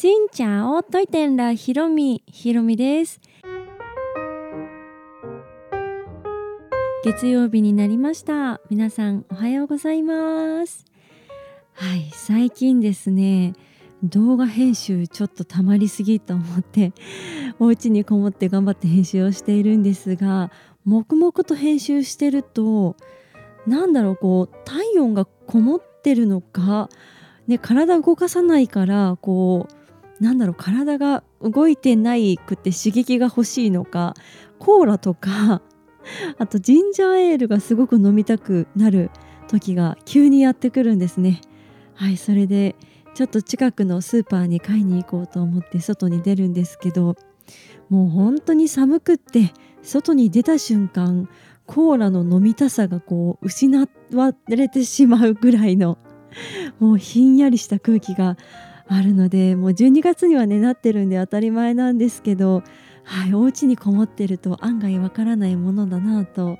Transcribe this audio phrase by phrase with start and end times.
[0.00, 2.22] しんちゃおといてんらひろみ。
[2.26, 3.20] ひろみです。
[7.04, 8.62] 月曜日になりました。
[8.70, 10.86] 皆さんおはようございます。
[11.74, 13.52] はい最近ですね
[14.02, 16.94] 動画編集ちょっとたまりすぎと思って
[17.58, 20.50] お家にこもって頑張って編集をしているんですが
[20.86, 22.96] 黙々と編集してると
[23.66, 26.88] なんだろうこう体温がこもってるのか、
[27.46, 29.79] ね、体動かさないからこう
[30.20, 34.14] なんだろう体が動いてないくて刺激が欲しいのか
[34.58, 35.62] コーラとか
[36.38, 39.10] あとジンジャーエールがすごく飲みたくなる
[39.48, 41.40] 時が急にやってくるんですね。
[41.94, 42.76] はいそれで
[43.14, 47.16] ちょっと近くのスーパーに買いに行こうと思って外に出るんですけど
[47.88, 49.52] もう本当に寒くって
[49.82, 51.28] 外に出た瞬間
[51.66, 53.76] コーラの飲みたさがこう失
[54.14, 55.98] われてしまうぐらいの
[56.78, 58.36] もうひんやりした空気が
[58.92, 62.64] あるのでもう12月にはねなってるんで当たり前なんですけど、
[63.04, 66.58] はい、お家にこもってると案外わからないものだなと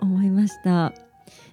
[0.00, 0.92] 思いました。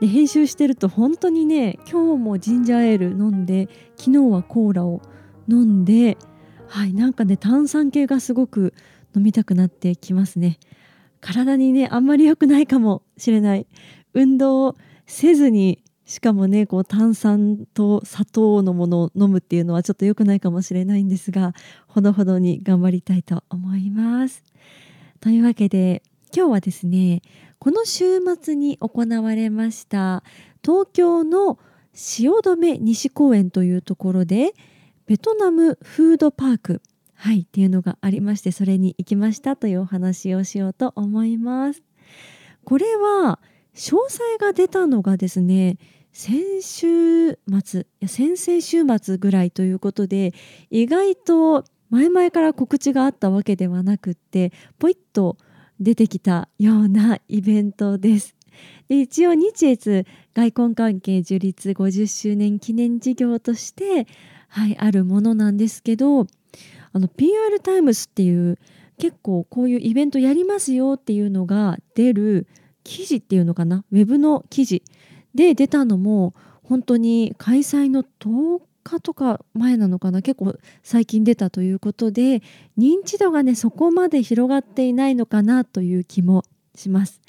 [0.00, 5.00] で編集してると本当にね今日もジンジャーエール飲んで昨日はコーラを
[5.48, 6.18] 飲んで
[6.66, 8.74] はいなんかね炭酸系がすごく
[9.14, 10.58] 飲みたくなってきますね
[11.20, 13.66] 体にねあんまり良くないかもしれない
[14.14, 21.54] 運動をせずにしかもねこう炭酸と砂糖のものを飲むっていうのはちょっと良くないかもしれないんですが
[21.86, 24.42] ほどほどに頑張りたいと思います。
[25.20, 26.02] というわけで
[26.34, 27.22] 今日はですね
[27.60, 30.24] この週末に行われました
[30.64, 31.60] 東京の
[31.94, 34.52] 汐留西公園というところで
[35.06, 36.82] ベトナムフードパーク
[37.14, 41.84] はいっていうのがありましてそれに行きましたというお話をしようと思います。
[42.64, 43.38] これは
[43.76, 45.78] 詳細が出たのがですね
[46.12, 50.34] 先週末いや先々週末ぐらいということで
[50.70, 55.36] 意外と前々から告知があったわけではなくってポイッと
[55.80, 58.36] 出てきたようなイベントです。
[58.88, 60.04] で一応日越
[60.34, 64.06] 外交関係樹立50周年記念事業として、
[64.48, 66.26] はい、あるものなんですけど
[66.92, 68.58] あの PR タイムスっていう
[68.98, 72.46] 結構こういうイベントやりますよっていうのが出る
[72.84, 73.84] 記事っていうのかな？
[73.90, 74.82] ウェブの記事
[75.34, 82.42] で出たのも本当に開催の10日とか前なのかな結構最近出たということで
[82.78, 87.20] 認知度がねそこまで広がっていないのかなという気もします。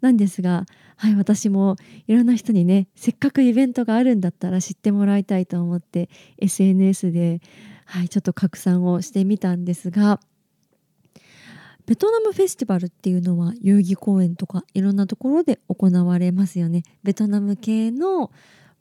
[0.00, 7.40] なんですが、はい、私もいろんな人にねせっかくイベントがあるんだったら知ってもらいたいと思って SNS で、
[7.86, 10.20] はい、ちょっと拡散をしてみたんですが
[11.86, 16.82] ベトナムフェスティバルっていうのは代々木公園とかいろんなところで行われますよね。
[17.04, 18.32] ベトナム系の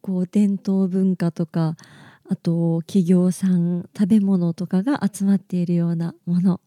[0.02, 1.76] こう伝統文化とか
[2.28, 6.62] あと企業さん食べ物とかが集まっているようなもの。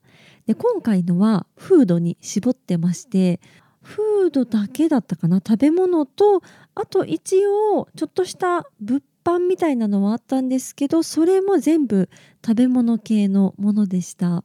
[0.47, 3.41] で今回のはフードに絞ってまして
[3.83, 5.39] フードだけだったかな？
[5.39, 6.43] 食べ物と
[6.77, 12.09] あと一応ちょっとした物販みたいなのはあったんですけどそれも全部
[12.47, 14.45] 食べ物系のものでした。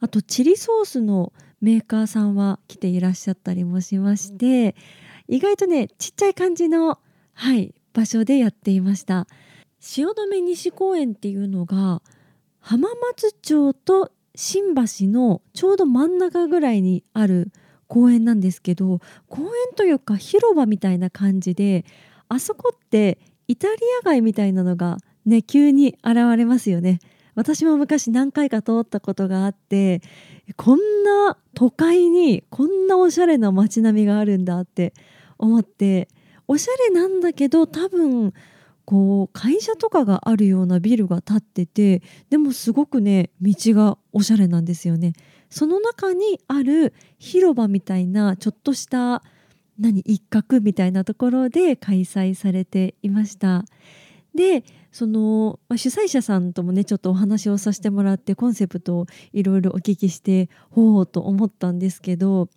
[0.00, 4.74] あとチリソースのメーカーさんは来ていらっしゃったりもしまして
[5.28, 6.98] 意外とねちっちゃい感じの
[7.34, 9.26] はい場所でやっていました
[9.80, 12.02] 汐留西公園っていうのが
[12.60, 17.50] 浜松町と新橋のちょうど真ん中ぐらいにある
[17.88, 21.84] 公園なんですけど公園というか広場みたいな感じで
[22.28, 23.18] あそこって
[23.48, 27.00] イタリア街みたいなのがね急に現れますよね。
[27.40, 30.02] 私も昔何回か通ったことがあって
[30.56, 34.92] こんな都会にこんなおしゃれな街並みがあるんだって
[35.38, 36.08] 思って
[36.46, 38.34] おしゃれなんだけど多分
[38.84, 45.14] こう会社とかがあるようなビルが建っててでもすごくね道がおしゃれなんですよね。
[45.48, 49.22] その中にある広場みたいなちょっとした
[49.78, 53.64] 何一角みたいなところで開催されていました。
[54.34, 62.48] でその、主催者さんともねちょっとお話をさせてもらってコンセプトをいろいろお聞きしてほうと思ったんですけど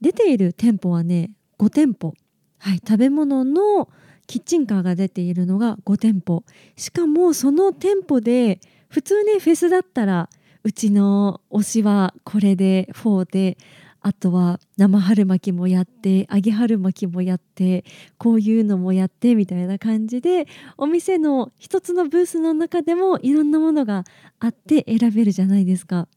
[0.00, 2.14] 出ている店舗はね5店舗、
[2.58, 3.88] はい、食べ物の
[4.26, 6.44] キッチンカーが出ているのが5店舗。
[6.76, 10.28] しかもその店舗で普通ねフェスだったら
[10.62, 13.56] うちの推しはこれで4で
[14.08, 17.84] あとは生春巻きもやって揚げ春巻きもやって
[18.16, 20.46] こういうのもやってみたいな感じで
[20.78, 24.04] お店の一つのブースの中でもいろんなものが
[24.40, 26.08] あって選べるじゃないですか。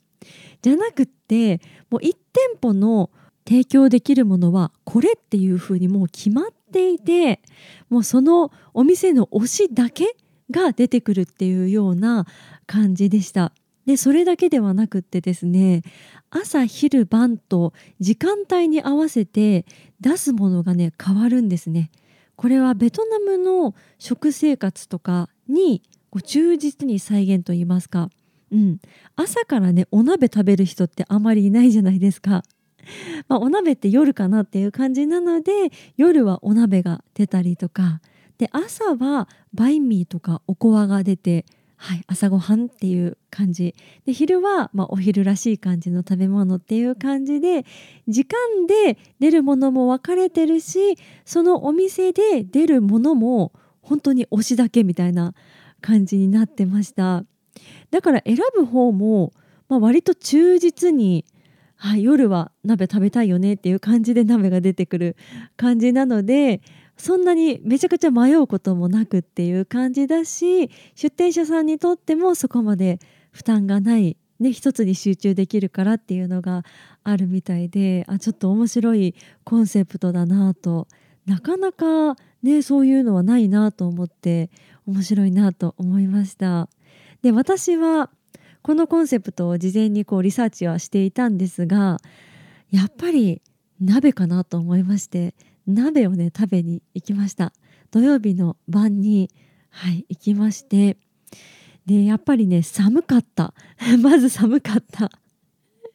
[0.62, 1.60] じゃなくって
[1.90, 2.18] もう1店
[2.62, 3.10] 舗の
[3.46, 7.42] 提供できるものはこれっていうふうにもう決まっていて
[7.90, 10.16] もうそのお店の推しだけ
[10.50, 12.26] が出てくるっていうような
[12.68, 13.52] 感じでした。
[13.86, 15.82] でそれだけではなくってですね
[16.30, 19.66] 朝昼晩と時間帯に合わせて
[20.00, 21.92] 出すものがね変わるんですね。
[22.36, 28.10] これはベトナムの食生活とかにこう忠実に再現と言いますか、
[28.52, 28.80] うん、
[29.16, 32.44] 朝からねお鍋食べる人ってあまりいないじゃないですか。
[33.30, 35.52] まあ、お鍋って夜かなっていう感じなので
[35.98, 38.02] 夜はお鍋が出たりとか
[38.40, 41.46] で朝はバインミーとかおこわが出て、
[41.84, 43.74] はい、朝ごはんっていう感じ。
[44.06, 47.66] で昼は、まあ、お昼らしい感じの食べ物っていう感じで
[48.08, 50.96] 時間で出るものも分かれてるし
[51.26, 53.52] そのお店で出るものも
[53.82, 55.34] 本当に推しだけみたいな
[55.82, 57.26] 感じになってました。
[57.90, 59.34] だから選ぶ方も、
[59.68, 61.26] まあ、割と忠実に
[61.78, 65.16] はい、夜は鍋食べたいよねっていう感じで鍋が出てくる
[65.58, 66.62] 感じなので
[67.02, 73.00] そんなにめちゃくちゃ迷うこともなくっていう感じだし出店者さんにとってもそこまで
[73.32, 76.64] 負担がない、ね、一つに集中できるからっていうのが
[77.04, 80.88] あるみたいであちょっと面白いコンセプトだなと
[81.26, 84.52] なかなかねそういうのはないなと思って
[84.86, 86.70] 面白いなと思いました。
[87.24, 88.12] で私は
[88.62, 91.98] このコンセプトを事前にこうリサーチはしていたんですが
[92.70, 93.42] やっぱり
[93.80, 95.34] 鍋かなと思いまして
[95.72, 97.54] 鍋をね食べに行きました。
[97.92, 99.30] 土曜日の晩に
[99.70, 100.98] はい行きまして
[101.86, 103.54] でやっぱりね寒かった。
[104.02, 105.12] まず寒かった。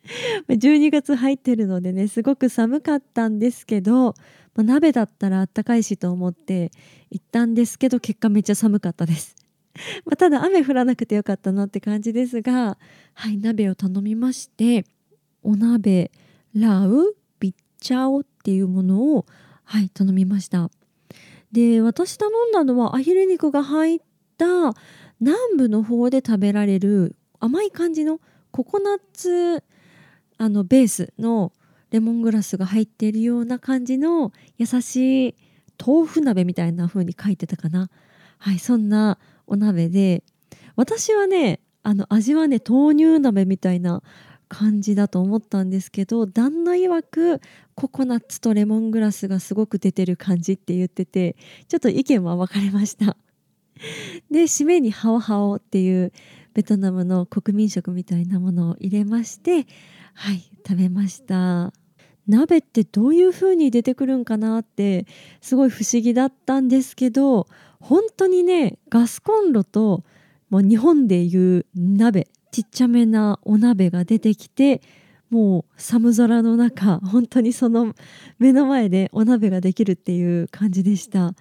[0.48, 4.14] 12月入ってるのでねすごく寒かったんですけど、
[4.54, 6.70] まあ、鍋だったらあったかいしと思って
[7.10, 9.36] 行ったんですけど結果めっちゃ寒かったです。
[10.06, 12.78] ま、ただ雨降らなくてよかったなって感じですが
[13.14, 14.86] はい鍋を頼みまして
[15.42, 16.10] お鍋
[16.54, 19.26] ラウビッチャオっていうものを
[19.66, 20.70] はい頼みました。
[21.52, 23.98] で私頼んだのはアヒル肉が入っ
[24.38, 24.46] た
[25.20, 28.20] 南部の方で食べられる甘い感じの
[28.52, 29.64] ココナッツ
[30.38, 31.52] あのベースの
[31.90, 35.34] レモングラスが入っているような感じの優しい
[35.84, 37.90] 豆腐鍋みたいな風に書いてたかな。
[38.38, 40.22] はいそんなお鍋で
[40.76, 44.02] 私はねあの味はね豆乳鍋みたいな
[44.48, 47.40] 感じだと思ったんですけど旦那曰く
[47.76, 51.36] ココナッツとレモングラスがすごく出てる感じって言ってて
[51.68, 53.16] ちょっと意見は分かれました。
[54.30, 56.10] で締めにハオハオっていう
[56.54, 59.66] ベトナムの国民食みたいなものを入れまして
[60.14, 61.72] はい食べました。
[62.26, 65.06] 鍋ってどういう風に出てくるんかなって
[65.42, 67.46] すごい不思議だったんですけど
[67.78, 70.02] 本当にねガスコンロと
[70.48, 74.80] もう日本でいう鍋ちっちゃめなお鍋が出てきて
[75.30, 77.94] もう寒空の中本当にその
[78.38, 81.34] 目の前でお鍋ができるっていう感じでした。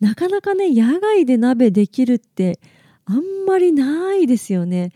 [0.00, 2.58] なかなかね野外で鍋できるって
[3.04, 4.92] あんまりないですよね、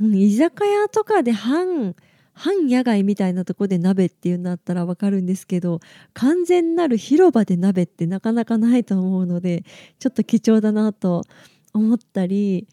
[0.00, 1.94] うん、居酒屋とかで半
[2.32, 5.80] 半野外みたいなとこで鍋っていうんだったらわかるんですけど
[6.14, 9.64] 完全なる広場で鍋ってなかなかないと思うので
[9.98, 11.22] ちょっと貴重だなと
[11.74, 12.66] 思ったり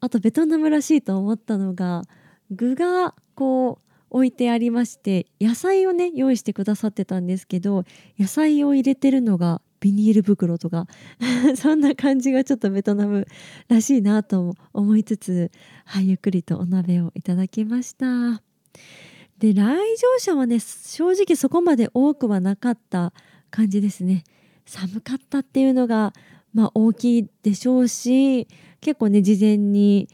[0.00, 2.02] あとベトナムらしいと思ったのが
[2.50, 7.84] 具がこう置いてありまして野菜をね用意してくださってたんですけど
[8.18, 10.86] 野菜を入れてるのがビニール袋とか
[11.56, 13.26] そんな感じがちょっとベトナム
[13.68, 15.50] らしいなと思いつつ、
[15.86, 18.42] はい、ゆっくりとお鍋をいただきました。
[19.38, 23.12] で来場者はね正直そこまで多くはなかった
[23.50, 24.22] 感じですね
[24.66, 26.12] 寒かったっていうのが
[26.54, 28.46] まあ大きいでしょうし
[28.80, 30.08] 結構ね事前に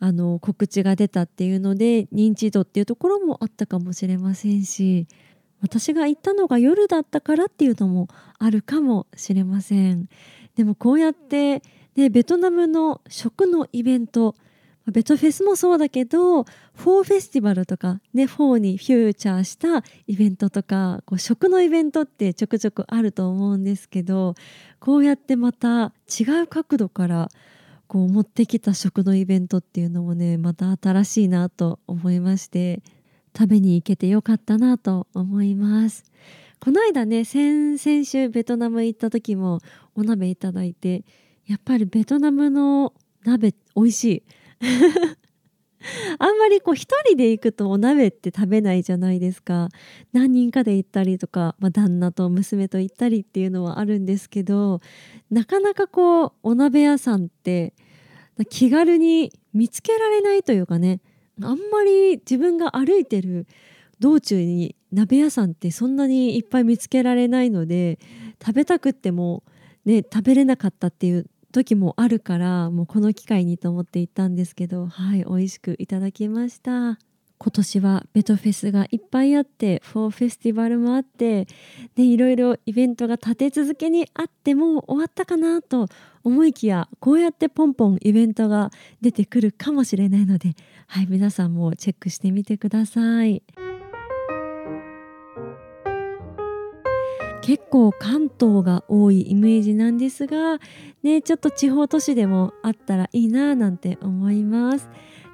[0.00, 5.06] あの告知が出たっていうので認知度っていうところもあったかもしれませんし
[5.60, 10.08] 私が行ったのが夜だったからっていうのもあるかもしれません。
[10.56, 11.62] でもこうやって、
[11.96, 14.34] ね、ベトナムの食のイベント
[14.90, 24.34] ベトフェスもそうだけどフォーフェスティバルとかねフォーにフィーチャーしたイベントとかこう食のイベントってちょくちょくあると思うんですけど
[24.78, 27.28] こうやってまた違う角度から
[27.90, 32.84] こう持ってきた食のイベントっていうのもねまた新しいなと思いまして
[33.36, 36.04] 食べに行けてよかったなと思います。
[36.60, 39.58] この間ね先々週ベトナム行った時も
[39.96, 41.04] お鍋いただいて
[41.48, 42.94] やっぱりベトナムの
[43.24, 44.22] 鍋美味しい。
[46.20, 49.68] あんまりこう一人で行くとお鍋って食べないじゃないですか。
[50.12, 54.80] 何人かで行ったりとか、まあ、旦那と娘と行ったりっていうのはあるんですけど
[55.28, 57.74] なかなかこうお鍋屋さんって
[58.44, 61.00] 気軽に見つけられないというかね
[61.42, 63.46] あんまり自分が歩いてる
[63.98, 67.98] 道中に鍋屋さんってそんなにいっぱい見つけられないので
[68.44, 69.42] 食べたくっても
[69.84, 77.09] ね食べれなかったっていう時もあるからもうこの機会にと思って行ったんですけどはい美味しくいただきました。
[77.42, 81.46] 今年はベトフェスがいっぱいあってフォーフェスティバルもあって
[81.96, 85.86] でいろいろイベントが立て続けにあってもう終わったかなと
[86.22, 88.70] 思いきやこうやってポンポンイベントが
[89.00, 90.54] 出てくるかもしれないので
[90.86, 93.42] はい皆さんもチェックしてみてください。
[97.42, 100.60] 結構関東が多いイメージなんですが、
[101.02, 104.88] ね、ちょっと地方都市でもあったらいいななんて思います。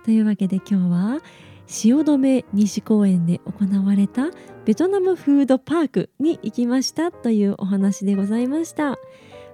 [0.04, 1.20] というわけで今日は
[1.66, 4.30] 汐留西公園で行われた
[4.64, 8.98] ベトナムフードパークに行きましたというお話でございました。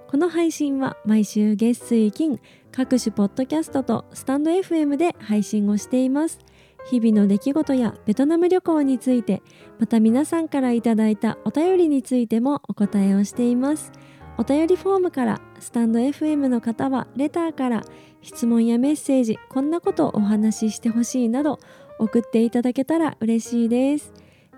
[0.07, 2.39] この配信は毎週月水金
[2.71, 6.39] 各種ポッドキャストとスタンド FM で配信をしています。
[6.85, 9.41] 日々の出来事やベトナム旅行について
[9.79, 13.91] また皆さんからいただいたお便りについてもお答えをしています
[14.37, 17.83] お便りフォームからスタンド FM の方はレターから
[18.21, 21.59] 質問やメッセージこんなことをお話ししてほしいなど
[22.03, 24.13] 送っていただけたら嬉しいです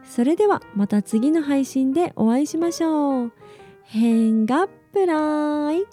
[0.09, 3.31] それではまた次の配信でお会いしましょう。
[3.83, 5.85] 変がプライ